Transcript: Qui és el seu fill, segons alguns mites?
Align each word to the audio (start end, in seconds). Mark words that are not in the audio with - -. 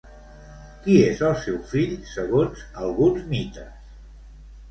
Qui 0.85 0.95
és 1.09 1.19
el 1.27 1.35
seu 1.41 1.59
fill, 1.73 1.93
segons 2.13 2.63
alguns 2.87 3.27
mites? 3.35 3.87